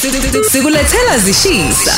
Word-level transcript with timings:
Sikulethela 0.00 1.18
zishisa. 1.18 1.94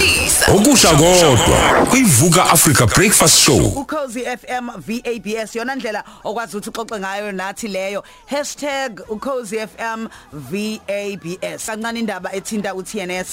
Okusha 0.54 0.88
kodwa 0.90 1.86
kuyivuka 1.90 2.50
Africa 2.50 2.86
Breakfast 2.94 3.38
Show. 3.38 3.66
ukhozi 3.66 4.20
FM 4.20 4.68
VABS 4.76 5.56
yona 5.56 5.74
ndlela 5.74 6.04
okwazi 6.24 6.56
ukuthi 6.56 6.70
uxoxe 6.70 6.98
ngayo 6.98 7.32
nathi 7.32 7.68
leyo 7.68 8.04
#ukhozi 9.08 9.56
FM 9.58 10.08
VABS 10.32 11.66
kancane 11.66 12.00
indaba 12.00 12.32
ethinta 12.32 12.74
uTNS 12.74 13.28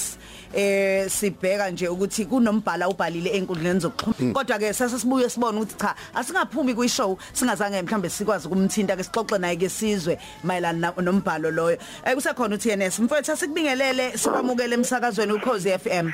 eh 0.54 1.08
sibheka 1.10 1.70
nje 1.70 1.88
ukuthi 1.88 2.24
kunombhala 2.26 2.88
ubhalile 2.88 3.30
enkundleni 3.30 3.80
zokuxhumana. 3.80 4.34
Kodwa 4.34 4.58
ke 4.58 4.72
sasesibuye 4.72 5.28
sibone 5.30 5.58
ukuthi 5.60 5.76
cha 5.78 5.94
asingaphumi 6.14 6.74
kwishow 6.74 7.16
singazange 7.32 7.82
mhlambe 7.82 8.08
sikwazi 8.08 8.46
ukumthinta 8.48 8.96
ke 8.96 9.02
sixoxe 9.04 9.38
naye 9.38 9.56
ke 9.56 9.68
sizwe 9.68 10.18
mayelana 10.44 10.92
na- 10.96 11.02
nombhalo 11.02 11.50
loyo. 11.50 11.78
Eh 12.04 12.14
kusekhona 12.14 12.54
uTNS 12.56 12.98
mfowethu 12.98 13.32
asikubingelele 13.32 14.18
sikwamukele 14.18 14.74
emsakazweni 14.74 15.32
ukhozi 15.32 15.70
FM 15.78 16.10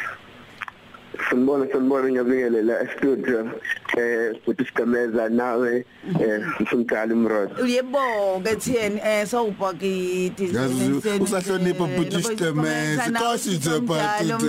Sanibona 1.30 1.66
sanibona 1.73 2.09
ngiyabingelela 2.09 2.83
e-studio 2.83 3.51
eh 3.97 4.34
futhi 4.45 4.65
sigameza 4.65 5.29
nawe 5.29 5.84
eh 6.20 6.41
ngimdala 6.62 7.15
umrod 7.15 7.51
Yebo 7.66 8.41
ke 8.45 8.57
TN 8.57 8.98
eh 9.05 9.27
sawubhakiti 9.27 10.45
Yazi, 10.55 10.93
usahlonipha 11.21 11.87
bhuti 11.87 12.23
Sitemeze, 12.23 13.10
Nkosi 13.10 13.51
nje. 13.51 13.80
Bhuti. 13.80 14.47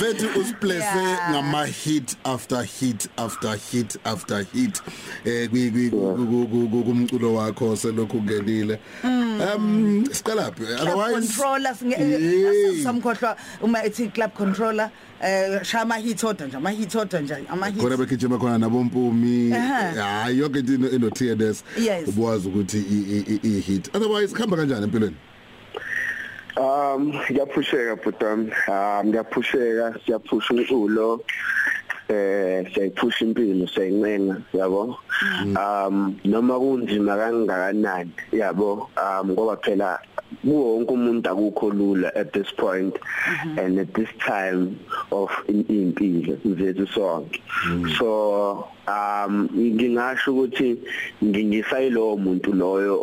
Vethu 0.00 0.40
usiplace 0.40 0.74
Yeah. 0.84 1.30
ngama 1.30 1.64
hit 1.66 2.16
after 2.24 2.62
hit 2.62 3.08
after 3.16 3.56
hit 3.70 3.96
after 4.04 4.46
hit 4.52 4.82
eh 5.24 5.48
kwi- 5.50 5.70
kwi- 5.70 5.90
ku- 5.90 6.46
ku- 6.50 6.68
ku- 6.70 6.84
kumculo 6.84 7.34
wakho 7.34 7.76
selokhu 7.76 8.16
ungenile. 8.18 8.78
Um 9.40 10.04
siqala 10.10 10.52
phi 10.54 10.64
otherwise 10.80 11.14
controller 11.36 11.74
Yey. 11.82 12.82
samkhohlwa 12.84 13.36
uma 13.62 13.78
ethi 13.84 14.08
club 14.14 14.32
controller 14.34 14.90
eh 15.22 15.62
shama 15.62 15.94
hit 15.94 16.22
order 16.24 16.46
nje 16.48 16.56
ama 16.56 16.70
hit 16.70 16.94
order 16.94 17.20
nje 17.22 17.36
ama 17.50 17.66
hit 17.66 17.80
khona 17.82 17.96
begijima 17.96 18.38
khona 18.38 18.58
nabompumi. 18.58 19.52
Aha. 19.52 20.22
hayi 20.24 20.38
yonke 20.38 20.58
into 20.58 20.88
ino 20.94 21.10
TNS 21.10 21.62
Yes. 21.78 22.08
ubwazi 22.08 22.48
ukuthi 22.48 22.78
i- 22.78 23.24
i- 23.34 23.40
i 23.42 23.60
hit 23.60 23.90
otherwise 23.94 24.32
khamba 24.34 24.56
kanjani 24.56 24.84
empilweni? 24.84 25.16
Um 26.56 27.12
ngiyaphusheka 27.30 27.96
bhutam 27.96 28.50
um 28.68 29.06
ngiyaphusheka 29.08 29.94
siyaphusha 30.06 30.54
umculo. 30.54 31.20
Eh 32.08 32.66
siyayiphusha 32.74 33.24
impilo 33.24 33.66
siyayincenga 33.66 34.36
yabo? 34.52 34.98
Um 35.56 36.18
noma 36.24 36.58
kunzima 36.58 37.16
kangakanani? 37.16 38.10
Yabo 38.32 38.88
um 38.96 39.30
ngoba 39.30 39.56
phela 39.62 39.98
kuwo 40.42 40.76
wonke 40.76 40.92
umuntu 40.92 41.30
akukho 41.30 41.70
lula 41.70 42.12
at 42.16 42.32
this 42.32 42.50
point 42.56 42.96
and 43.56 43.78
at 43.78 43.94
this 43.94 44.08
time 44.26 44.78
of 45.12 45.30
impilo 45.48 46.36
zethu 46.44 46.86
sonke. 46.88 47.40
So 47.98 48.68
um 48.88 49.48
ngingasho 49.54 50.32
ukuthi 50.34 50.78
ngingisayilowo 51.22 52.16
muntu 52.18 52.52
loyo 52.52 52.94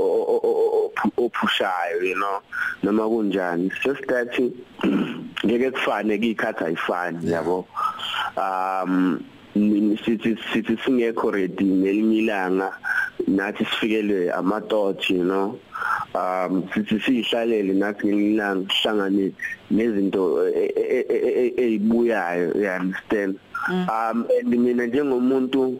ophushayo 1.18 2.02
you 2.04 2.16
know? 2.16 2.42
Noma 2.84 3.04
kunjani? 3.04 3.72
Just 3.84 4.06
that 4.08 4.32
ngeke 5.46 5.72
kufane 5.72 6.16
ikhatha 6.16 6.66
ayifani 6.66 7.32
yabo? 7.32 7.66
Um 8.38 9.24
ni- 9.56 9.98
sithi 10.06 10.38
sithi 10.54 10.78
singekho 10.86 11.32
ready 11.32 11.66
ngelinye 11.66 12.18
ilanga 12.18 12.74
nathi 13.28 13.66
sifikelwe 13.66 14.32
ama 14.32 14.62
thoughts 14.62 15.10
you 15.10 15.24
know. 15.24 15.60
Um 16.16 16.64
sithi 16.74 17.00
sihlalele 17.00 17.74
nathi 17.74 18.08
ngelinye 18.08 18.34
ilanga 18.34 18.74
sihlangane 18.74 19.32
nezinto 19.72 20.48
e- 20.48 20.74
e- 20.76 21.06
e- 21.10 21.54
ezibuyayo 21.58 22.54
you 22.56 22.70
understand? 22.70 23.40
Um 23.70 24.26
and 24.40 24.48
mina 24.50 24.86
njengomuntu 24.88 25.80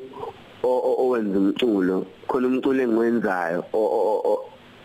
owenza 0.64 1.40
umculo 1.40 2.06
khona 2.28 2.48
umculo 2.48 2.82
engiwenzayo 2.84 3.64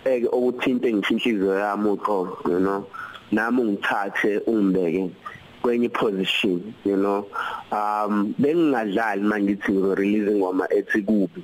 eke 0.04 0.28
okuthinta 0.32 0.88
ngishinhliziyo 0.88 1.58
yami 1.58 1.88
uqobo 1.90 2.38
you 2.48 2.60
know. 2.60 2.86
Nami 3.32 3.60
ungithathe 3.60 4.38
ungibeke. 4.46 5.10
Kwenye 5.66 5.88
position 5.88 6.74
you 6.84 6.96
know. 6.96 7.26
Um 7.72 8.34
bengingadlali 8.38 9.22
mangithi 9.22 9.72
ngizo 9.72 9.94
release 9.94 10.30
ingoma 10.30 10.68
ethi 10.72 11.02
kubi 11.02 11.42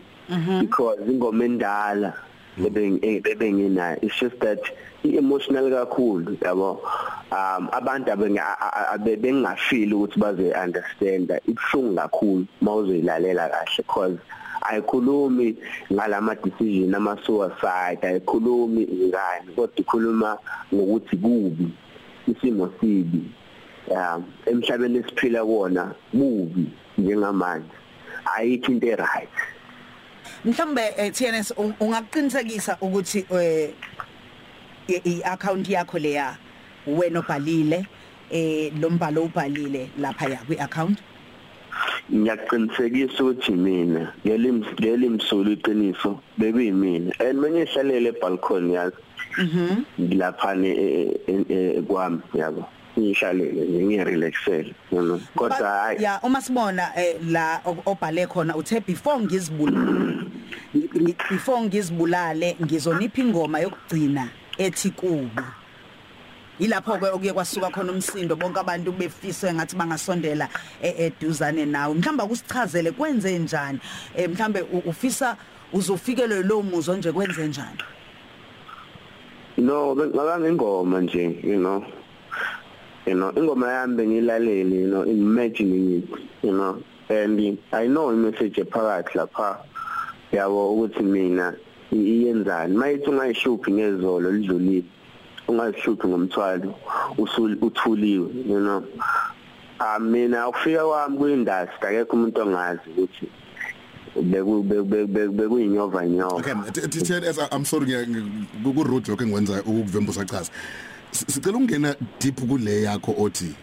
because 0.61 1.01
ingoma 1.11 1.45
endala 1.45 2.15
bebenginayo 2.57 3.99
it's 4.03 4.21
just 4.21 4.39
that 4.39 4.61
emotional 5.05 5.71
kakhulu 5.71 6.37
yabo. 6.41 6.79
Um 7.33 7.69
abantu 7.73 8.13
abengafeel 8.95 9.93
ukuthi 9.95 10.19
baze 10.19 10.53
understand 10.55 11.41
ibhlungu 11.49 11.97
kakhulu 11.97 12.47
mawuzoyilalela 12.61 13.49
kahle 13.49 13.77
because 13.77 14.19
ayikhulumi 14.63 15.57
ngalama 15.93 16.35
decision 16.35 16.95
ama 16.95 17.19
suicide 17.27 17.99
ayikhulumi 18.03 18.87
ngani 18.87 19.53
kodwa 19.57 19.77
ikhuluma 19.77 20.39
ngokuthi 20.75 21.17
kubi 21.17 21.69
isimo 22.29 22.71
sibi. 22.81 23.19
um 23.19 23.42
emhlabeni 24.47 24.99
esiphila 24.99 25.45
kuona 25.45 25.95
kubi 26.11 26.67
njengamanje. 26.99 27.71
Ayikho 28.37 28.73
into 28.73 28.87
eright. 28.87 29.29
Mhlambe 30.45 30.83
eh, 30.97 31.13
TNS 31.13 31.53
un- 31.57 31.75
ungaqinisekisa 31.81 32.77
ukuthi 32.81 33.27
eh 33.31 33.71
i-account 34.89 35.69
yakho 35.69 35.99
leya 35.99 36.37
wena 36.87 37.19
obhalile 37.21 37.87
eh 38.31 38.73
lombhalo 38.81 39.25
ubhalile 39.25 39.91
lapha 39.99 40.29
ya 40.29 40.37
kwi-account 40.47 40.99
ngiyaqinisekisa 42.13 43.25
ukuthi 43.25 43.53
mina 43.53 44.13
ngelim 44.27 44.65
ngelimsulu 44.81 45.53
iqiniso 45.53 46.21
bekuyimina 46.39 47.13
and 47.21 47.39
manje 47.39 47.63
ihlalele 47.63 48.09
ebalcony 48.09 48.75
yazi 48.75 48.97
mhm. 49.39 49.85
ngilapha 50.01 50.55
ne 50.55 51.83
kwami 51.87 52.21
yabo. 52.35 52.65
Ngihlalele 52.99 53.85
ngiyirelaxele 53.85 54.75
you 54.93 55.03
know 55.03 55.21
kodwa 55.37 55.59
Ba- 55.61 55.83
hayi 55.83 56.03
ya 56.03 56.21
uma 56.23 56.41
sibona 56.41 56.93
eh, 56.97 57.17
la 57.29 57.61
o- 57.65 57.83
obhale 57.87 58.27
khona 58.27 58.57
uthe 58.57 58.81
before 58.81 59.19
ngizibulale 59.21 60.25
ngi- 60.77 61.17
before 61.31 61.61
ngizibulale 61.63 62.57
ngizonipha 62.63 63.21
ingoma 63.23 63.61
yokugcina 63.61 64.29
ethi 64.59 64.91
kubi 64.91 65.43
ilapho 66.59 66.99
ke 66.99 67.07
okuye 67.07 67.33
kwasuka 67.33 67.71
khona 67.71 67.93
umsindo 67.93 68.37
bonke 68.37 68.61
abantu 68.61 68.93
befiswe 68.93 69.53
ngathi 69.55 69.77
bangasondela 69.77 70.49
e- 70.83 71.07
eduzane 71.07 71.65
nawe. 71.67 71.95
Mhlamba 71.95 72.27
kusichazele 72.27 72.91
kwenze 72.93 73.39
njani? 73.39 73.79
Eh, 74.17 74.29
mhlambe 74.31 74.61
u- 74.63 74.83
ufisa 74.87 75.37
uzofikelwe 75.73 76.43
lo 76.43 76.63
muzwa 76.63 76.97
nje 76.97 77.13
kwenze 77.13 77.49
njani? 77.49 77.79
No 79.59 79.95
ngaka 79.97 80.39
ngingoma 80.41 81.01
nje 81.01 81.41
you 81.43 81.59
know. 81.59 81.85
You 83.07 83.15
know 83.15 83.31
ingoma 83.37 83.69
yami 83.73 83.95
bengilalele 83.97 84.77
you 84.81 84.87
know 84.89 85.03
imagining 85.05 85.99
it 85.99 86.09
you 86.43 86.53
know 86.53 86.79
and 87.09 87.59
i 87.73 87.87
know 87.87 88.11
i-message 88.13 88.61
ephakathi 88.61 89.19
lapha 89.19 89.59
yabo 90.33 90.73
ukuthi 90.75 91.03
mina 91.03 91.55
i- 91.93 91.97
iyenzani 91.97 92.77
mayithi 92.77 93.11
ungayishuphi 93.11 93.73
ngezolo 93.73 94.31
lidlulile 94.33 94.85
ungazishuphi 95.49 96.07
ngomthwalo 96.09 96.75
usul 97.19 97.57
uthuliwe 97.61 98.29
you 98.49 98.61
know. 98.61 98.83
Ah 99.79 99.99
mina 99.99 100.49
ukufika 100.49 100.85
kwami 100.85 101.17
kuindustry 101.19 101.89
akekho 101.89 102.17
umuntu 102.17 102.41
ongazi 102.41 102.81
ukuthi 102.91 103.27
beku 104.23 104.63
bekuyinyova 105.33 106.07
nyova 106.07 106.37
okay 106.37 106.55
TNS 106.89 107.39
I'm 107.53 107.65
sorry 107.65 107.87
ngiya- 107.87 108.75
ku 108.75 108.83
road 108.85 109.05
joke 109.05 109.25
engwenza 109.25 109.63
ukuvembusa 109.67 110.25
chaza 110.25 110.41
S- 110.43 110.51
sicela 111.13 111.57
ungena 111.59 111.95
deep 112.21 112.41
kule 112.49 112.83
yakho 112.83 113.15
othi 113.19 113.55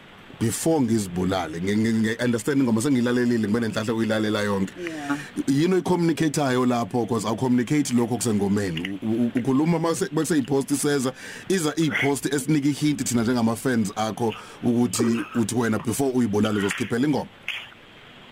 before 0.42 0.82
ngizibulale 0.82 1.60
ngi- 1.60 1.78
ngi 1.78 1.92
ngi- 1.92 2.24
understand 2.26 2.64
ngoba 2.64 2.82
sengilalelile 2.82 3.48
ngibe 3.48 3.60
nenhlahla 3.60 3.94
uyilalela 3.94 4.42
yonke. 4.42 4.74
Yeah. 4.82 5.18
yini 5.48 5.74
oyicommunicateayo 5.74 6.66
lapho? 6.66 7.02
Because 7.06 7.26
awu 7.28 7.36
communicate 7.36 7.94
lokho 7.94 8.16
kusengomeni. 8.18 9.00
U- 9.04 9.08
u- 9.08 9.32
ukhuluma 9.40 9.80
mase 9.80 10.08
bese 10.12 10.38
ipost 10.38 10.72
iseza 10.72 11.14
iza 11.50 11.74
ipost 11.76 12.26
esinika 12.34 12.70
ihint 12.70 13.04
thina 13.04 13.24
njengama 13.24 13.56
fans 13.56 13.92
akho 13.96 14.34
ukuthi 14.64 15.26
uthi 15.36 15.56
wena 15.56 15.80
before 15.80 16.12
uyibulale 16.16 16.58
uzosikhiphela 16.58 17.08
ingoma? 17.08 17.28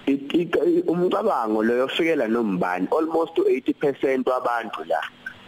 It- 0.05 0.33
it- 0.33 0.83
umcabango 0.87 1.63
leyo 1.63 1.85
ofikela 1.85 2.27
nombani 2.27 2.87
almost 2.97 3.37
80% 3.37 4.29
wabantu 4.29 4.83
la. 4.87 5.01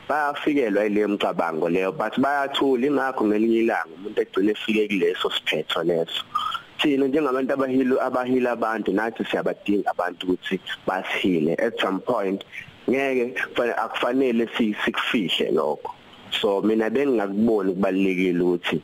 Bayafikelwa 0.09 0.85
ile 0.85 1.07
mcabango 1.07 1.69
leyo 1.69 1.91
but 1.91 2.19
bayathula. 2.19 2.87
Ingakho 2.87 3.25
ngelinye 3.25 3.59
ilanga 3.59 3.93
umuntu 3.95 4.21
egcine 4.21 4.51
efike 4.51 4.87
kuleso 4.87 5.31
siphetho 5.31 5.83
leso. 5.83 6.23
Thina 6.77 7.07
njengabantu 7.07 7.53
abahilo 7.53 7.95
abahila 8.07 8.51
abantu 8.51 8.91
nathi 8.91 9.23
siyabadinga 9.25 9.91
abantu 9.91 10.21
ukuthi 10.25 10.59
basihile 10.87 11.53
at 11.55 11.79
some 11.81 11.99
point 11.99 12.41
ngeke 12.89 13.25
kufanele 13.51 13.73
akufanele 13.83 14.49
sikufihle 14.57 15.51
lokho. 15.51 15.91
So 16.41 16.61
mina 16.61 16.89
bengingakuboni 16.89 17.73
kubalekile 17.73 18.41
ukuthi 18.41 18.81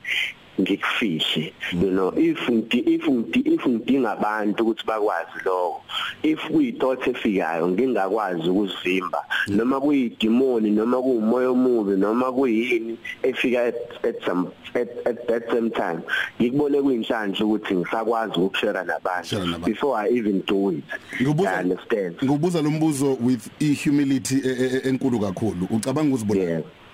ngikufihle. 0.62 1.54
You 1.74 1.92
know 1.92 2.10
if 2.18 2.40
ngidi 2.50 2.96
if 2.96 3.07
ngidi 3.07 3.54
if 3.54 3.66
ngidinga 3.68 4.12
abantu 4.12 4.63
ukuthi 4.63 4.86
bakwazi 4.86 5.40
lokho 5.46 5.81
if 6.24 6.40
kuyithought 6.48 7.07
efikayo 7.07 7.68
ngingakwazi 7.68 8.50
ukuzivimba. 8.50 9.24
Noma 9.48 9.80
kuyidemoni 9.81 10.72
noma 10.72 10.98
kuumoya 11.02 11.50
omubi 11.50 11.98
noma 11.98 12.31
kuyini 12.31 12.98
efika 13.24 13.63
at, 13.68 13.75
at 14.06 14.24
some 14.25 14.48
at, 14.75 14.90
at 15.07 15.28
that 15.28 15.50
same 15.52 15.69
time 15.69 16.00
ngikubone 16.42 16.81
kuyinhlanhla 16.81 17.46
ukuthi 17.46 17.75
ngisakwazi 17.75 18.40
ukushare 18.40 18.74
Share 18.74 18.86
nabantu 18.86 19.36
nabantu. 19.40 19.66
before 19.66 19.96
i 19.98 20.07
even 20.10 20.42
do 20.48 20.72
it. 20.72 20.84
I 21.19 21.24
Ngibuza 21.24 21.60
understand. 21.62 22.16
ngibuza 22.24 22.62
lo 22.62 22.72
mbuzo 22.72 23.18
with 23.22 23.48
ihumility 23.60 24.36
e- 24.36 24.50
e- 24.60 24.81
e- 24.86 24.90
enkulu 24.90 25.19
kakhulu. 25.19 25.68
Ucabanga 25.69 26.16
uzibona 26.16 26.42
yeah 26.42 26.62
Kuya- 26.62 26.85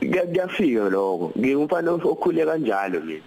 kuyafika 0.00 0.88
lokho. 0.90 1.32
Ngingumfana 1.38 1.90
okhule 1.92 2.44
kanjalo 2.44 3.00
mina. 3.00 3.22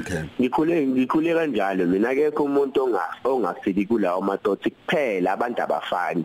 Okay. 0.00 0.22
Ngikhule 0.40 0.86
ngikhule 0.86 1.34
kanjalo 1.34 1.86
mina. 1.86 2.10
Akekho 2.10 2.44
umuntu 2.44 2.84
onga 2.84 3.02
ongafiki 3.24 3.86
kulawo 3.86 4.20
madoda. 4.22 4.70
Kuphela 4.70 5.32
abantu 5.32 5.62
abafani. 5.62 6.24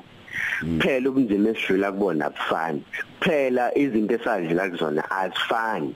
Kuphela 0.61 1.09
ubunzima 1.09 1.49
esidlula 1.49 1.91
kubona 1.91 2.25
abufani 2.25 2.83
kuphela 3.19 3.77
izinto 3.77 4.13
esadlula 4.15 4.69
kuzona 4.69 5.11
azifani. 5.11 5.95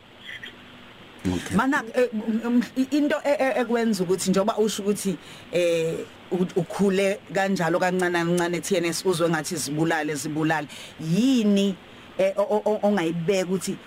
Mana 1.55 1.83
eh, 1.93 2.09
um, 2.45 2.63
into 2.91 3.15
e- 3.23 3.37
e- 3.39 3.61
ekwenza 3.61 4.03
ukuthi 4.03 4.29
njoba 4.31 4.57
usho 4.57 4.81
ukuthi 4.83 5.15
eh 5.51 5.95
u- 6.31 6.47
ukhule 6.59 7.19
kanjalo 7.33 7.79
kancane 7.79 8.13
kancane 8.25 8.59
TNS 8.61 9.05
uzwe 9.05 9.29
ngathi 9.29 9.55
zibulale 9.55 10.15
zibulale 10.15 10.67
yini 10.99 11.67
eh, 11.67 11.75
o- 11.75 11.75
o- 11.75 11.90
ongayibeka 12.83 13.45
ukuthi 13.47 13.77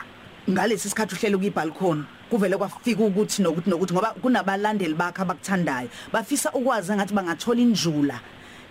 ngalesi 0.50 0.88
sikhathi 0.88 1.14
uhlele 1.14 1.36
kuyibalcony 1.36 2.04
kuvele 2.30 2.56
kwafika 2.56 3.02
ukuthi 3.04 3.42
nokuthi 3.42 3.70
nokuthi 3.70 3.94
ngoba 3.94 4.14
kunabalandeli 4.22 4.94
bakhe 4.94 5.22
abakuthandayo. 5.22 5.88
Bafisa 6.12 6.52
ukwazi 6.52 6.92
ngathi 6.92 7.14
bangathola 7.14 7.60
injula 7.60 8.20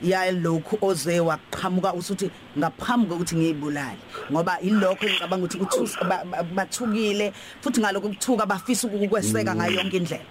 yalokhu 0.01 0.77
oze 0.81 1.19
waqhamuka 1.19 1.93
usuthi 1.93 2.29
ngaphambi 2.57 3.07
kokuthi 3.09 3.35
ngiyibulale. 3.35 3.97
Ngoba 4.31 4.59
ilokho 4.61 5.05
ngicabanga 5.05 5.45
ukuthi 5.45 5.57
kuthusa 5.57 6.03
ba- 6.03 6.25
ba- 6.25 6.43
bathukile 6.43 7.33
futhi 7.61 7.79
ngalokho 7.81 8.09
kuthuka 8.09 8.45
bafisa 8.45 8.87
ukukweseka 8.87 9.55
ngayo 9.55 9.71
yonke 9.79 9.97
indlela. 9.97 10.25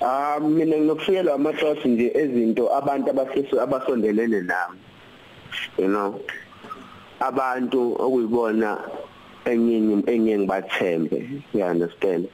Ah 0.00 0.40
mina 0.40 0.76
nginokufikelwa 0.76 1.34
amathoughts 1.34 1.84
nje 1.84 2.10
ezinto 2.14 2.72
abantu 2.74 3.10
abasesu 3.10 3.60
abasondelene 3.60 4.40
nami. 4.40 4.78
You 5.78 5.88
know. 5.88 6.20
Abantu 7.28 7.80
okuyibona 8.04 8.70
enginyi 9.50 10.02
engiye 10.12 10.38
ngibathembe, 10.38 11.18
you 11.54 11.62
understand? 11.64 12.28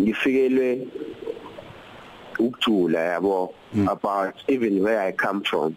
Ngifikelwe 0.00 0.86
ukujula 2.38 3.00
yabo 3.00 3.54
about 3.88 4.34
even 4.48 4.82
where 4.82 5.00
I 5.00 5.12
come 5.12 5.42
from. 5.42 5.76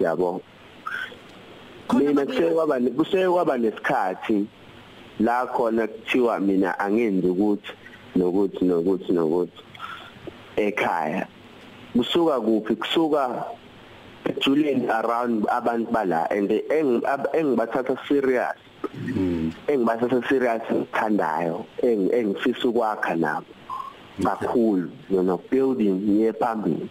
Yabo. 0.00 0.40
Mina 1.92 2.12
bakule- 2.12 2.26
kuseke 2.26 2.54
kwaba 2.54 2.78
ne- 2.80 2.90
kuseke 2.90 3.28
kwaba 3.28 3.58
nesikhathi 3.58 4.46
la 5.20 5.46
khona 5.46 5.86
kuthiwa 5.86 6.40
mina 6.40 6.78
angenzi 6.78 7.26
ukuthi 7.28 7.72
nokuthi 8.16 8.64
nokuthi 8.64 9.12
nokuthi 9.12 9.62
ekhaya 10.56 11.26
kusuka 11.96 12.40
kuphi 12.40 12.76
kusuka 12.76 13.44
ejuleni 14.24 14.88
around 14.88 15.46
abantu 15.48 15.90
bala 15.92 16.26
and 16.30 16.50
eng- 16.50 17.04
ab- 17.06 17.28
engibathatha 17.34 17.96
serious. 18.08 18.56
Engibathatha 19.68 20.20
serious 20.28 20.62
ngithandayo 20.70 21.64
eng- 21.82 22.10
engifisa 22.12 22.68
ukwakha 22.68 23.14
nabo. 23.16 23.46
Kakhulu 24.22 24.90
you 25.08 25.22
know 25.22 25.38
building 25.50 26.00
ngiye 26.04 26.32
phambili. 26.32 26.88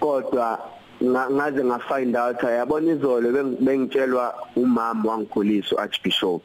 Kodwa 0.00 0.58
nga- 1.02 1.30
ngaze 1.30 1.64
nga 1.64 1.78
find 1.88 2.16
out 2.16 2.40
yabona 2.42 2.92
izolo 2.92 3.28
beng- 3.32 3.56
bengitshelwa 3.60 4.34
umama 4.56 5.10
wangikhulisa 5.12 5.76
uarchbishop 5.76 6.42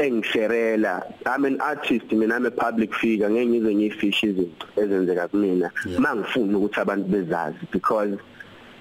engisherela 0.00 1.02
I'm 1.26 1.44
an 1.44 1.60
artist 1.60 2.10
mina 2.12 2.34
I'm 2.36 2.46
a 2.46 2.50
public 2.50 2.94
figure 2.94 3.28
ngeke 3.28 3.46
ngize 3.46 3.74
ngifishe 3.74 4.26
izinto 4.26 4.66
ezenzeka 4.76 5.28
kumina. 5.28 5.70
Mangifuna 5.98 6.58
ukuthi 6.58 6.80
abantu 6.80 7.08
bezazi 7.08 7.58
because 7.70 8.16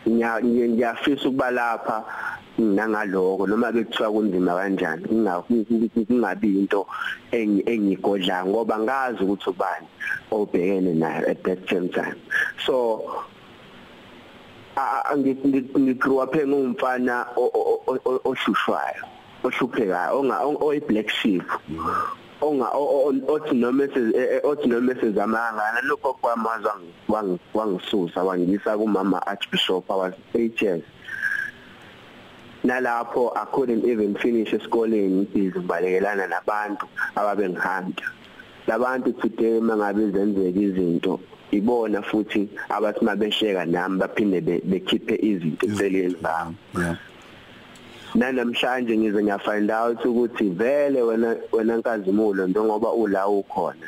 ngiyafisa 0.08 1.28
ukuba 1.28 1.52
lapha 1.52 2.04
nangaloko 2.58 3.48
noma 3.48 3.72
bekuthiwa 3.72 4.12
kunzima 4.12 4.56
kanjani 4.56 5.04
Kunga- 5.08 5.44
kungabi 6.08 6.60
into 6.60 6.88
engi- 7.32 7.64
engigodla 7.70 8.46
ngoba 8.46 8.80
ngazi 8.80 9.24
ukuthi 9.24 9.50
ubani 9.50 9.88
obhekene 10.32 10.94
nayo 10.94 11.28
at 11.30 11.44
that 11.44 11.60
same 11.70 11.90
time. 11.90 12.16
So 12.66 13.26
ngigrew 15.18 16.20
up 16.24 16.36
ngumfana 16.36 17.28
o- 17.36 17.52
o- 17.54 17.82
o- 17.88 18.00
o- 18.06 18.22
ohlushwayo 18.26 19.04
ohluphekayo 19.44 20.20
onga 20.20 20.40
oyi 20.62 20.80
black 20.80 21.10
sheep. 21.10 21.44
Onga 22.42 22.68
othi 23.28 23.56
noma 23.56 23.84
e- 23.84 24.14
e- 24.16 24.42
othi 24.44 24.68
noma 24.70 24.94
sezamangana 24.96 25.82
lokho 25.84 26.14
kwamazwa 26.14 26.76
wangi- 27.10 27.40
wangisusa 27.54 28.24
wangisa 28.24 28.78
kumama 28.78 29.28
archbishop 29.28 29.90
was 29.90 30.14
8 30.34 30.62
years 30.62 30.84
nalapho 32.64 33.32
I 33.36 33.46
couldn't 33.52 33.86
even 33.86 34.16
finish 34.16 34.54
esikoleni 34.54 35.26
busy 35.34 35.48
ngibalekelana 35.60 36.28
nabantu 36.28 36.86
ababengihanda 37.16 38.04
labantu 38.68 39.14
today 39.14 39.60
mangabe 39.60 40.12
zenzeka 40.12 40.60
izinto 40.60 41.20
ibona 41.52 42.02
futhi 42.02 42.50
abathi 42.70 43.06
mabesheka 43.06 43.66
nami 43.66 44.00
baphinde 44.00 44.42
be- 44.42 44.62
bekhiphe 44.66 45.16
izinto 45.22 45.66
eceleni 45.68 46.16
bami 46.22 46.56
yeah. 46.78 46.96
Nanamhlanje 48.16 48.98
ngize 48.98 49.24
ngiyafind 49.24 49.72
out 49.72 50.06
ukuthi 50.06 50.50
vele 50.50 51.02
wena 51.02 51.36
wena 51.52 51.78
nkazimulo 51.78 52.48
njengoba 52.48 52.92
ula 52.94 53.28
ukhona. 53.28 53.88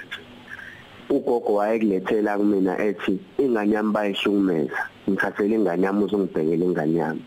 Ugogo 1.10 1.54
wayekulethela 1.54 2.38
kumina 2.38 2.80
ethi 2.80 3.20
ingane 3.38 3.76
yami 3.76 3.92
bayihlukumeza 3.92 4.82
ngithathele 5.10 5.56
ingane 5.56 5.86
yami 5.86 6.04
uzungibhekele 6.04 6.66
ingane 6.66 7.00
yami. 7.00 7.24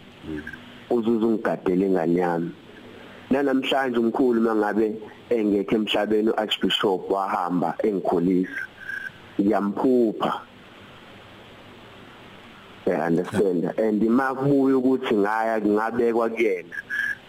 Uzuze 0.91 1.27
ungigadele 1.27 1.87
ingane 1.87 2.21
yami. 2.21 2.51
Nanamhlanje 3.31 3.99
umkhulu 3.99 4.41
mangabe 4.41 4.95
engekho 5.31 5.75
emhlabeni 5.75 6.31
uarchbishop 6.31 7.11
wahamba 7.11 7.75
engikhulisa 7.83 8.63
ngiyamphupha 9.41 10.33
understand. 12.93 13.65
And 13.79 14.03
makubuya 14.03 14.77
ukuthi 14.77 15.15
ngaya 15.15 15.61
ngabekwa 15.61 16.29
kuyena 16.31 16.77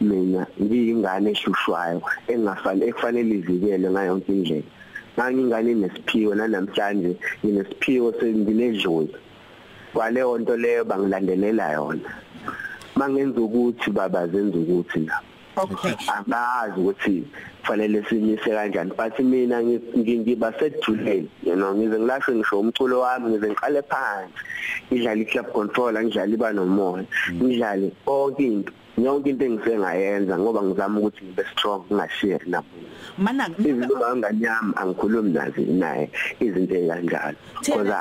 mina 0.01 0.47
ngiyingane 0.62 1.31
eshushwayo 1.31 2.01
engafanele 2.27 2.88
ekufanele 2.89 3.35
ivikele 3.39 3.88
ngayo 3.89 4.07
yonke 4.12 4.31
indlela. 4.31 4.69
Ngangingane 5.15 5.71
nesiphiwo 5.81 6.35
nanamhlanje 6.35 7.12
nginesiphiwo 7.43 8.09
senginedlozi 8.19 9.15
kwaleyo 9.93 10.38
nto 10.39 10.55
leyo 10.57 10.83
bangilandelela 10.89 11.71
yona. 11.71 12.09
Mangenza 12.95 13.39
ukuthi 13.41 13.89
baba 13.91 14.27
zenza 14.27 14.57
ukuthi 14.57 15.00
la 15.07 15.21
okay. 15.57 15.95
Angazi 16.07 16.79
ukuthi 16.79 17.24
kufanele 17.62 18.03
simise 18.09 18.50
kanjani 18.50 18.91
but 18.97 19.19
mina 19.19 19.62
ngi- 19.62 19.81
ngi- 19.97 20.19
ngiba 20.19 20.53
seduleni 20.59 21.29
you 21.43 21.55
know 21.55 21.74
ngize 21.74 22.00
ngilahle 22.00 22.35
ngisho 22.35 22.59
umculo 22.59 23.00
wami 23.00 23.29
ngize 23.29 23.47
ngiqale 23.50 23.81
phansi. 23.81 24.33
Ngidlale 24.91 25.21
i-club 25.21 25.51
control 25.53 25.93
ngidlale 26.03 26.33
iba 26.33 26.53
nomoya 26.53 27.05
ngidlale 27.33 27.91
konke 28.05 28.43
into 28.45 28.71
yonke 28.97 29.29
into 29.29 29.45
engisengayenza 29.45 30.38
ngoba 30.39 30.62
ngizama 30.63 31.00
ukuthi 31.00 31.25
ngibe 31.25 31.43
strong 31.51 31.83
ngingashare 31.91 32.45
nabo 32.47 32.67
mana 33.17 33.50
izinto 33.59 33.95
nganganyama 33.97 34.77
angikhulumi 34.77 35.31
nazi 35.31 35.62
naye 35.65 36.09
izinto 36.39 36.75
ezikanjalo 36.75 37.38
because 37.59 37.91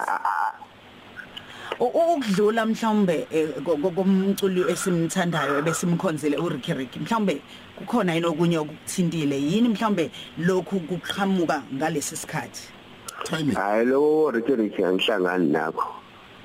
ukudlula 1.81 2.67
mhlawumbe 2.67 3.27
eh, 3.31 3.49
ko- 3.65 3.77
ko- 3.77 3.91
komculi 3.91 4.63
esimthandayo 4.71 5.59
ebesimkhonzile 5.59 6.37
uRicky 6.39 6.73
Ricky 6.75 6.99
mhlawumbe 7.01 7.41
kukhona 7.77 8.15
yini 8.15 8.27
okunye 8.27 8.59
okuthintile? 8.59 9.37
Yini 9.41 9.69
mhlawumbe 9.69 10.11
lokhu 10.39 10.81
kuqhamuka 10.81 11.63
ngalesi 11.75 12.17
sikhathi? 12.17 12.69
Hayi 13.55 13.87
lo 13.87 14.31
Ricky 14.31 14.55
Ricky 14.57 14.85
angihlangani 14.85 15.51
nakho. 15.51 15.95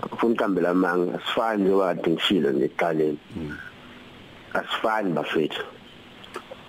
Akufuna 0.03 0.33
mhlambe 0.35 0.61
lamanga 0.61 1.19
asifani 1.19 1.63
njengoba 1.63 1.95
kade 1.95 2.11
ngishilo 2.11 2.53
ngeqaleni 2.53 3.17
asifani 4.53 5.13
bafethu. 5.13 5.63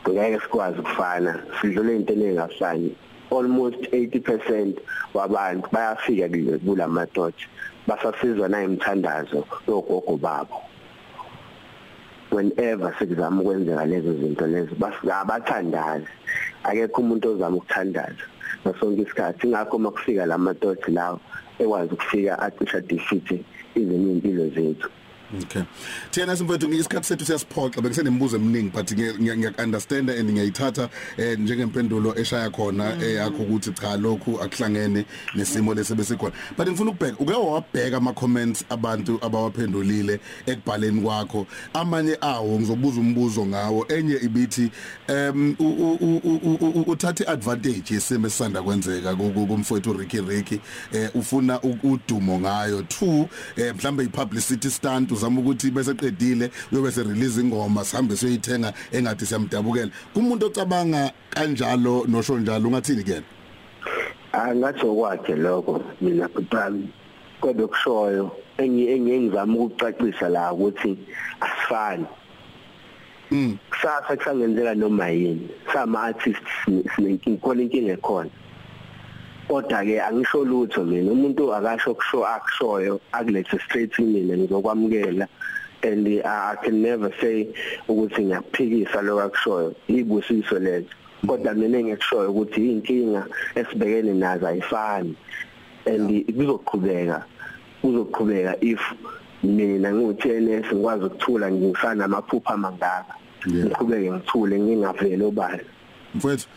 Ngeke 0.08 0.40
sikwazi 0.40 0.78
ukufana 0.80 1.42
sidlule 1.60 1.96
into 1.96 2.12
engafani 2.12 2.94
almost 3.30 3.76
80% 3.92 4.74
wabantu 5.14 5.68
bayafika 5.72 6.28
kule 6.28 6.58
kulamadoda 6.58 7.36
basasizwa 7.86 8.48
nayimithandazo 8.48 9.44
yogogo 9.68 10.16
babo. 10.16 10.62
Whenever 12.30 12.94
sekuzama 12.98 13.42
ukwenzeka 13.42 13.84
lezo 13.84 14.12
zinto 14.14 14.46
lezo 14.46 14.74
babathandazi 14.78 16.06
akekho 16.64 17.00
umuntu 17.00 17.30
ozama 17.30 17.56
ukuthandaza. 17.56 18.24
Ngasonke 18.66 19.02
isikhathi 19.02 19.46
ingakho 19.46 19.78
makufika 19.78 20.26
lamadothi 20.26 20.90
lawo 20.92 21.20
ekwazi 21.58 21.92
ukufika 21.94 22.38
acisha 22.38 22.80
defeat 22.80 23.28
izinto 23.74 24.10
impilo 24.12 24.48
zethu. 24.54 24.88
Okay. 25.32 25.62
Thina 26.10 26.36
simfethu 26.36 26.68
ngesikhathi 26.68 27.06
sethu 27.06 27.24
siyasiphoxa 27.24 27.80
bekusenembuzo 27.80 28.36
eminingi 28.36 28.72
but 28.72 28.86
ngiya 28.90 29.54
understand 29.58 30.10
and 30.10 30.30
ngiyayithatha 30.30 30.88
eh, 31.16 31.38
njengempendulo 31.38 32.18
eshaya 32.18 32.50
khona 32.50 32.84
yakho 32.84 33.42
ukuthi 33.42 33.72
cha 33.72 33.96
lokhu 33.96 34.40
akuhlangene 34.42 35.04
nesimo 35.34 35.74
lesebesikhona. 35.74 36.32
But 36.56 36.68
ngifuna 36.68 36.90
ukubheka 36.90 37.18
uke 37.18 37.32
wabheka 37.32 37.96
ama 37.96 38.12
comments 38.12 38.64
abantu 38.70 39.18
abawaphendulile 39.22 40.20
ekubhaleni 40.46 41.00
kwakho. 41.00 41.46
Amanye 41.74 42.18
awo 42.20 42.58
ngizobuza 42.58 43.00
umbuzo 43.00 43.46
ngawo 43.46 43.86
enye 43.88 44.16
ibithi 44.22 44.70
em 45.06 45.56
uthatha 46.86 47.28
advantage 47.28 47.94
yesimo 47.94 48.26
esisanda 48.26 48.62
kwenzeka 48.62 49.14
kumfowethu 49.16 49.92
Ricky 49.92 50.20
Ricky 50.20 50.60
eh 50.92 51.10
ufuna 51.14 51.60
udumo 51.62 52.40
ngayo. 52.40 52.82
Two 52.82 53.28
eh 53.56 53.74
mhlambe 53.74 54.04
ipublicity 54.04 54.70
stunt 54.70 55.19
uzama 55.20 55.40
ukuthi 55.40 55.70
bese 55.70 55.94
qedile 55.94 56.50
uyobe 56.72 56.90
se 56.90 57.02
release 57.02 57.40
ingoma 57.40 57.84
sihambe 57.84 58.16
siyoyithenga 58.16 58.72
engathi 58.92 59.26
siyamdabukela 59.26 59.90
kumuntu 60.14 60.46
ocabanga 60.46 61.12
kanjalo 61.30 62.04
nosho 62.08 62.38
njalo 62.38 62.68
ungathini 62.68 63.04
kena 63.04 63.26
angathi 64.32 64.86
okwakhe 64.86 65.36
lokho 65.36 65.82
mina 66.00 66.28
kutami 66.28 66.88
kodwa 67.40 67.68
kushoyo 67.68 68.30
engiyengizama 68.58 69.54
ukucacisa 69.58 70.28
la 70.28 70.52
ukuthi 70.52 70.96
asifani 71.40 72.06
Mm. 73.32 73.58
Kusasa 73.70 74.16
kusangenzeka 74.16 74.74
noma 74.74 75.08
yini. 75.08 75.48
Sama 75.72 76.02
artists 76.02 76.50
sinenkinga 76.66 77.38
khona 77.40 77.62
inkinga 77.62 77.92
ekhona. 77.92 78.30
Kodwa 79.50 79.84
ke 79.84 79.98
angisho 80.00 80.44
lutho 80.44 80.84
mina. 80.84 81.10
Umuntu 81.12 81.52
akasho 81.54 81.94
kusho 81.94 82.24
akushoyo 82.24 83.00
akulethe 83.12 83.58
straight 83.58 83.98
mina 83.98 84.36
ngizokwamukela 84.36 85.26
and 85.82 86.06
I 86.24 86.56
can 86.62 86.82
never 86.82 87.10
say 87.20 87.48
ukuthi 87.88 88.22
ngiyaphikisa 88.24 89.02
lokho 89.02 89.22
akushoyo. 89.22 89.74
Ibusiso 89.88 90.58
lezo. 90.58 90.86
Kodwa 91.26 91.54
mina 91.54 91.82
ngiyakushoyo 91.82 92.30
ukuthi 92.30 92.70
inkinga 92.72 93.26
esibhekene 93.56 94.14
nazo 94.14 94.46
ayifani. 94.46 95.16
And 95.86 96.08
kuzoqhubeka 96.26 97.24
kuzoqhubeka 97.82 98.56
if 98.62 98.80
mina 99.42 99.92
ngiwu-TNS 99.92 100.66
ngikwazi 100.72 101.04
ukuthula 101.04 101.50
ngisana 101.50 102.04
amaphupha 102.04 102.54
amangaka 102.54 103.14
ngiqhubeke 103.48 104.12
ngithule 104.12 104.60
ngingaveli 104.60 105.24
obani 105.24 105.62
mfowethu 106.14 106.48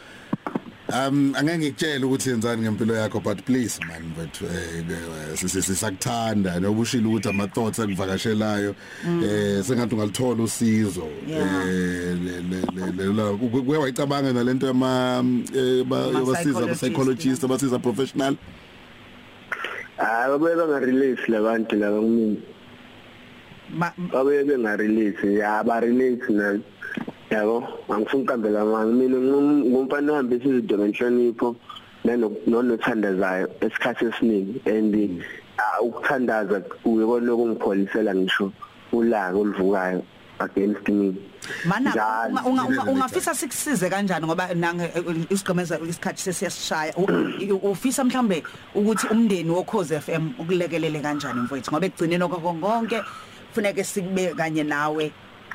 Um 0.94 1.34
angeke 1.36 1.58
ngikutshela 1.58 2.06
ukuthi 2.06 2.30
yenzani 2.30 2.62
ngempilo 2.62 2.96
yakho 2.96 3.20
but 3.24 3.44
please 3.46 3.80
man 3.88 4.14
eh 4.18 5.36
sisakuthanda 5.36 6.60
nobushilo 6.60 7.10
ukuthi 7.10 7.30
ama 7.30 7.48
thoughts 7.48 7.80
akuvakashelayo 7.80 8.76
eh 9.24 9.64
sengathi 9.64 9.96
ungalithola 9.96 10.44
usizo 10.44 11.08
eh 11.30 12.18
kuye 13.66 13.78
wayicabanga 13.78 14.34
nalento 14.34 14.68
yama 14.68 15.24
basiza 16.26 16.60
ama 16.60 16.76
psychologist 16.76 17.44
abasiza 17.44 17.80
professional 17.80 18.36
Ah 19.98 20.28
babe 20.28 20.56
banga 20.56 20.80
release 20.80 21.22
labantu 21.28 21.76
laba 21.76 22.00
kumina 22.02 22.38
babe 24.12 24.44
benga 24.44 24.78
release 24.78 25.24
ya 25.38 25.64
ba 25.64 25.80
release 25.80 26.30
na 26.30 26.60
yabo 27.34 27.68
angifuni 27.90 28.24
uqambela 28.24 28.66
manje 28.66 28.94
mina 28.94 29.18
ngumfana 29.18 30.14
ohambisa 30.14 30.46
izinto 30.46 30.78
ngenhlonipho 30.78 31.56
nanothandazayo 32.06 33.48
esikhathi 33.62 34.06
esiningi. 34.06 34.62
And 34.68 35.24
ukuthandaza 35.82 36.62
kuye 36.84 37.06
kona 37.06 37.32
okungipholisela 37.34 38.16
ngisho 38.16 38.52
ulaka 38.92 39.38
oluvukayo 39.38 40.04
against 40.40 40.88
me. 40.90 41.16
Mana 41.66 41.94
ungafisa 42.88 43.36
sikusize 43.36 43.90
kanjani? 43.90 44.26
Ngoba 44.26 44.54
nange 44.54 44.92
isigqemeza 45.30 45.80
isikhathi 45.80 46.22
sesiyashaya 46.22 46.94
ufisa 47.64 48.04
mhlambe 48.04 48.44
ukuthi 48.76 49.08
umndeni 49.08 49.50
wokhoze 49.50 50.00
FM 50.00 50.30
ukulekelele 50.40 51.00
kanjani 51.00 51.42
mfowethu? 51.42 51.72
Ngoba 51.72 51.86
ekugcineni 51.86 52.28
konke 52.28 52.60
konke 52.62 53.04
kufuneka 53.50 53.84
sikube 53.84 54.34
kanye 54.36 54.64
nawe. 54.64 55.12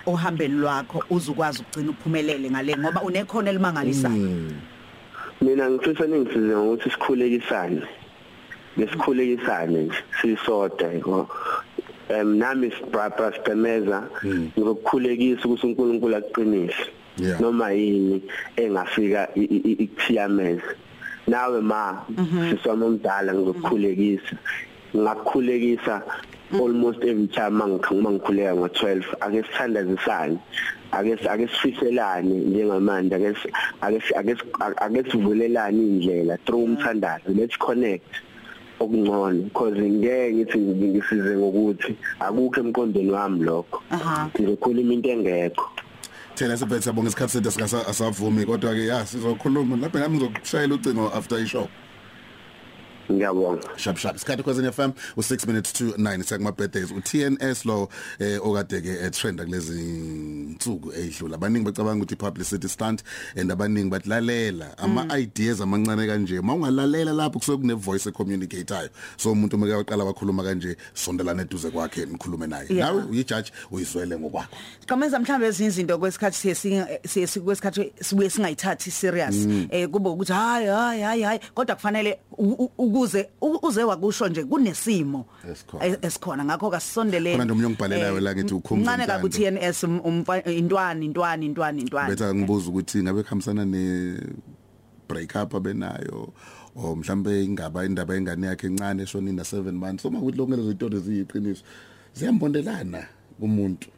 Ohambeni 0.06 0.54
lwakho 0.54 1.04
uzukwazi 1.10 1.62
ukugcina 1.62 1.90
uphumelele 1.90 2.50
ngale 2.50 2.76
ngoba 2.76 3.02
unekhono 3.02 3.50
elimangalisayo. 3.50 4.28
Mina 5.40 5.70
ngifisa 5.70 6.06
ningisize 6.06 6.56
ngokuthi 6.56 6.90
sikhulekisane 6.90 7.82
lesikhulekisane 8.76 9.82
nje 9.82 9.98
sisoda 10.20 10.92
yiko 10.92 11.28
em 12.08 12.38
nami 12.38 12.70
sibaba 12.70 13.32
sibemeza 13.32 14.02
ngokukhulekisa 14.58 15.44
ukuthi 15.44 15.66
uNkulunkulu 15.66 16.16
aqinise 16.16 16.86
noma 17.40 17.70
yini 17.70 18.22
engafika 18.56 19.28
ikuthiyameza 19.34 20.72
nawe 21.26 21.60
ma 21.60 22.02
sisoma 22.50 22.86
umdala 22.86 23.34
ngizokukhulekisa. 23.34 24.36
Ngakukhulekisa 24.96 26.02
almost 26.52 26.98
every 27.04 27.26
time 27.28 27.58
mangikhuluma 27.58 28.10
ngikhuleka 28.10 28.52
ngo12 28.54 29.04
ake 29.20 29.42
sithandazisane. 29.42 30.38
Ake 30.92 31.12
ake 31.28 31.48
sifiselane 31.48 32.34
njengamanje. 32.34 33.14
Ake 33.80 34.00
ake 34.16 34.36
ake 34.76 35.10
sivulelane 35.10 35.78
indlela 35.78 36.38
through 36.46 36.64
umthandazo. 36.64 37.28
Let's 37.28 37.56
connect. 37.56 38.06
Okungcono. 38.80 39.44
Because 39.44 39.78
ngeke 39.78 40.32
ngithi 40.32 40.58
ngisize 40.58 41.36
ngokuthi 41.36 41.96
akukho 42.20 42.60
emqondweni 42.60 43.10
wami 43.10 43.44
lokho. 43.44 43.82
Ngizokhuluma 44.34 44.92
into 44.92 45.08
engekho. 45.08 45.68
Thina 46.34 46.56
sibethe 46.56 46.82
sabonga 46.82 47.08
isikhathi 47.08 47.32
sethu 47.32 47.50
singasavumi 47.50 48.46
kodwa 48.46 48.74
ke 48.74 48.86
ya 48.86 49.06
sizokhuluma. 49.06 49.76
Lapha 49.76 50.00
nami 50.00 50.18
ngizokushayela 50.18 50.74
ucingo 50.74 51.12
after 51.14 51.38
ishow. 51.38 51.68
Ngiyabonga. 53.12 53.68
Shap 53.76 53.96
shap 53.98 54.16
isikhathi 54.16 54.42
kwezeni 54.42 54.72
FM 54.72 54.90
u6 55.16 55.46
minutes 55.46 55.72
to 55.72 55.84
9 55.84 56.22
sekuma 56.22 56.52
birthdays. 56.52 56.90
uTNS 56.90 57.64
lo 57.64 57.88
eh 58.18 58.38
okade 58.46 58.80
ke 58.80 59.10
trend 59.10 59.40
kulezi 59.40 59.80
insuku 59.80 60.92
ezidlula 60.92 61.34
abaningi 61.36 61.64
bacabanga 61.64 62.04
ukuthi 62.04 62.16
publicity 62.16 62.68
stunt 62.68 63.02
and 63.36 63.50
abaningi 63.52 63.90
batlalela 63.90 64.78
ama 64.78 65.18
ideas 65.18 65.60
amancane 65.60 66.06
kanje. 66.06 66.40
Mawungalalela 66.40 67.12
lapho 67.12 67.38
kusuke 67.38 67.60
kune 67.60 67.74
voice 67.74 68.10
communicator 68.10 68.88
so 69.16 69.32
umuntu 69.32 69.56
uma 69.56 69.66
uyaqala 69.66 70.04
wakhuluma 70.04 70.42
kanje 70.42 70.76
sondelana 70.94 71.42
eduze 71.42 71.70
kwakhe 71.70 72.06
nikhulume 72.06 72.46
naye. 72.46 72.68
Nawe 72.68 73.02
uyijudge 73.02 73.52
uyizwele 73.70 74.18
ngokwakho. 74.18 74.56
Qhameza 74.86 75.18
mhlambe 75.18 75.46
ezinye 75.46 75.68
izinto 75.68 75.98
kwesikhathi 75.98 76.54
siye 76.54 76.54
siye 77.06 77.26
kwesikhathi 77.26 77.92
sibuye 78.00 78.30
singayithathi 78.30 78.90
serious. 78.90 79.36
Eh 79.70 79.88
kube 79.88 80.08
ukuthi 80.08 80.32
hayi 80.32 80.66
hayi 80.66 81.22
hayi 81.22 81.40
kodwa 81.54 81.74
kufanele 81.74 82.18
ukuze 82.98 83.28
uze 83.62 83.84
wakusho 83.84 84.28
nje 84.28 84.44
kunesimo 84.44 85.26
esikhona. 86.02 86.44
Ngakho 86.44 86.70
kasondeleni 86.70 87.36
khona 87.36 87.44
ndomunye 87.44 87.66
ongibhalelayo 87.66 88.20
la 88.20 88.34
ngithi 88.34 88.54
ukhumbuza 88.54 88.92
incane 88.92 89.06
kabi 89.06 89.28
TNS 89.28 89.82
intwani 90.46 91.06
intwani 91.06 91.46
intwani 91.46 91.80
intwani. 91.80 92.08
Betha 92.10 92.34
ngibuza 92.34 92.68
ukuthi 92.68 93.02
ngabe 93.02 93.22
khamisana 93.22 93.64
ne 93.64 94.16
break 95.08 95.34
up 95.34 95.54
abenayo 95.54 96.32
o 96.76 96.96
mhlambe 96.96 97.44
ingaba 97.44 97.84
indaba 97.84 98.16
engane 98.16 98.46
yakhe 98.46 98.66
encane 98.66 99.02
eshona 99.02 99.30
ina 99.30 99.42
7 99.42 99.72
months. 99.72 100.04
Uma 100.04 100.18
ukuthi 100.18 100.38
lokho 100.38 100.56
lezo 100.56 100.70
itori 100.70 101.00
ziyiqiniso 101.00 101.62
ziyambondelana 102.14 103.06
kumuntu. 103.40 103.88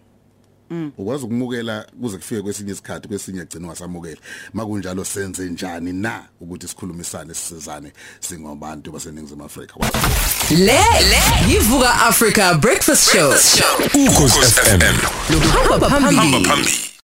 Ukwazi 0.98 1.24
ukumukela 1.24 1.86
kuze 2.00 2.16
kufike 2.16 2.42
kwesinye 2.42 2.72
isikhathi 2.72 3.08
kwesinye 3.08 3.40
agcina 3.40 3.68
wasamukela. 3.68 4.16
Makunjalo 4.54 5.04
senze 5.04 5.42
njani 5.44 5.92
na 5.92 6.22
ukuthi 6.40 6.68
sikhulumisane 6.68 7.34
sisizane 7.34 7.92
singobantu 8.20 8.92
baseningizimu 8.92 9.44
Afrika? 9.44 9.74
Le 10.50 10.80
yivuka 11.48 11.94
Africa 11.94 12.54
breakfast 12.60 13.12
show. 13.12 13.30
Ukhosi 14.06 14.40
FM 14.40 14.80
lo 15.32 15.40
hamba 15.40 15.88
phambili. 15.88 16.89